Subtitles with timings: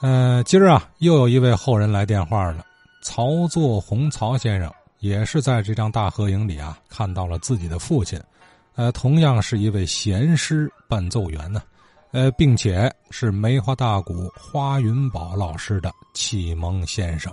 [0.00, 2.64] 呃，今儿啊，又有一位后人来电话了。
[3.02, 8.16] 曹作宏，曹先生也是在这张大合影里啊，看到了自己的父亲，
[8.76, 11.60] 呃，同样是一位弦师伴奏员呢，
[12.12, 17.32] 呃，并且是梅花大鼓花云宝老师的启蒙先生。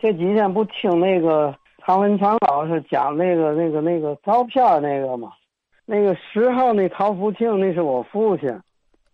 [0.00, 5.30] 这几天不听那个唐文强老师讲那个那个那个照片那个吗？
[5.86, 8.48] 那个十号那陶福庆那是我父亲。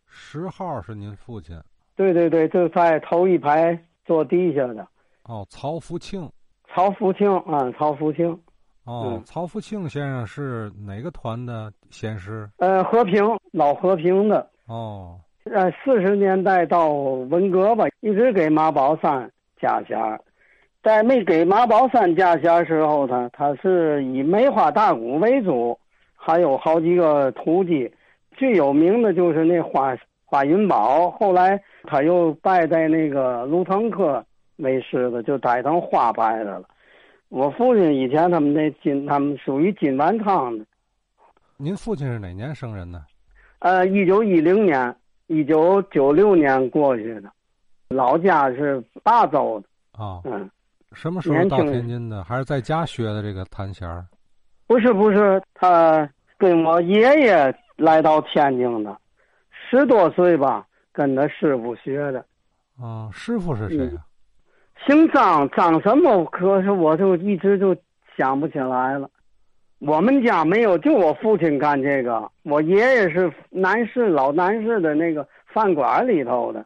[0.09, 1.61] 十号是您父亲？
[1.96, 4.86] 对对对，就在头一排坐地下的。
[5.25, 6.29] 哦，曹福庆。
[6.68, 8.39] 曹福庆啊，曹福庆。
[8.85, 12.49] 哦，曹福庆先生是哪个团的先师？
[12.58, 14.50] 呃，和平老和平的。
[14.66, 15.18] 哦。
[15.44, 19.30] 呃，四十年代到文革吧，一直给马宝山
[19.61, 19.99] 加弦
[20.82, 25.79] 在没给马宝山加弦时候，他他是以梅花大鼓为主，
[26.14, 27.90] 还有好几个徒弟，
[28.36, 29.94] 最有名的就是那花
[30.25, 31.11] 花云宝。
[31.13, 34.25] 后来他又拜在那个卢腾科
[34.56, 36.64] 为师的，就改成花拜的了。
[37.28, 40.64] 我父亲以前他们那金，他们属于金丸汤的。
[41.56, 43.05] 您父亲是哪年生人呢？
[43.61, 44.94] 呃，一九一零年，
[45.27, 47.31] 一九九六年过去的，
[47.88, 50.05] 老家是大州的。
[50.05, 50.48] 啊，嗯，
[50.92, 52.22] 什么时候到天津的？
[52.25, 54.05] 还是在家学的这个弹弦儿？
[54.66, 58.97] 不是不是，他跟我爷爷来到天津的，
[59.75, 62.25] 十多岁吧，跟他师傅学的。
[62.80, 64.05] 啊，师傅是谁呀？
[64.86, 66.25] 姓张，张什么？
[66.27, 67.77] 可是我就一直就
[68.16, 69.11] 想不起来了。
[69.81, 72.31] 我们家没有，就我父亲干这个。
[72.44, 76.64] 我爷爷是南市老南市的那个饭馆里头的，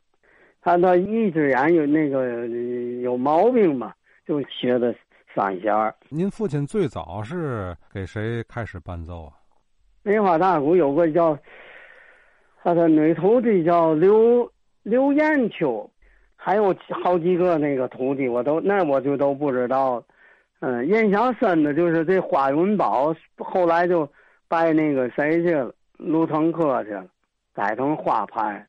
[0.61, 2.47] 他他一只眼有那个
[3.01, 3.91] 有毛病嘛，
[4.27, 4.95] 就学的
[5.35, 5.75] 三弦。
[6.11, 9.33] 您父亲最早是给谁开始伴奏啊？
[10.03, 11.37] 梅花大鼓有个叫
[12.63, 14.51] 他的女徒弟叫刘
[14.83, 15.89] 刘艳秋。
[16.41, 20.03] 还有好几个那个徒弟，我都那我就都不知道。
[20.61, 24.09] 嗯，印象深的就是这花云宝，后来就
[24.47, 27.05] 拜那个谁去了，卢腾科去了，
[27.53, 28.65] 改成花派。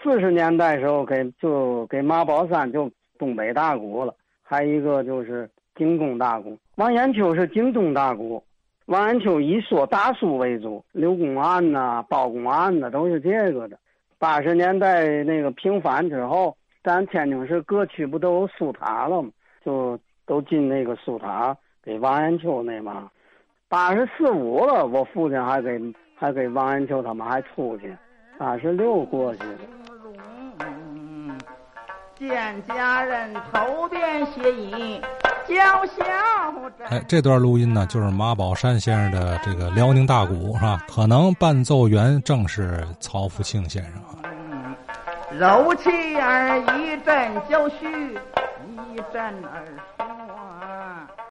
[0.00, 6.56] 四十年代时候给就给马宝山就东北大鼓了，还一个就是京东大鼓。
[6.76, 8.42] 王延秋是京东大鼓，
[8.88, 13.78] 王延秋以说大书为主，刘公案呐、包公案呐都是这个的。
[14.18, 16.54] 八十年代那个平反之后。
[16.84, 19.30] 咱天津市各区不都有书塔了吗？
[19.62, 23.10] 就都进那个书塔给王延秋那嘛。
[23.68, 25.78] 八十四五了，我父亲还给
[26.16, 27.94] 还给王延秋他们还出去。
[28.38, 29.58] 八十六过去了。
[32.14, 35.17] 见家人头边写影，叫嚣
[36.88, 40.82] 哎，这段录音呢，就是马宝山先生的这个辽宁大鼓，是吧？
[40.88, 44.16] 可能伴奏员正是曹福庆先生啊。
[45.30, 48.14] 柔气儿一阵娇虚，
[48.92, 49.97] 一阵儿。